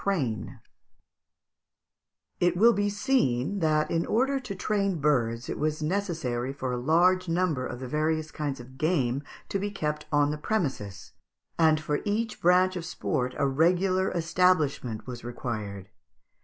]It 2.39 2.57
will 2.57 2.73
be 2.73 2.89
seen 2.89 3.59
that, 3.59 3.91
in 3.91 4.03
order 4.07 4.39
to 4.39 4.55
train 4.55 4.99
birds, 4.99 5.47
it 5.47 5.59
was 5.59 5.83
necessary 5.83 6.51
for 6.51 6.71
a 6.71 6.77
large 6.79 7.29
number 7.29 7.67
of 7.67 7.79
the 7.79 7.87
various 7.87 8.31
kinds 8.31 8.59
of 8.59 8.79
game 8.79 9.21
to 9.49 9.59
be 9.59 9.69
kept 9.69 10.07
on 10.11 10.31
the 10.31 10.39
premises, 10.39 11.11
and 11.59 11.79
for 11.79 11.99
each 12.03 12.41
branch 12.41 12.75
of 12.75 12.83
sport 12.83 13.35
a 13.37 13.47
regular 13.47 14.09
establishment 14.09 15.05
was 15.05 15.23
required. 15.23 15.91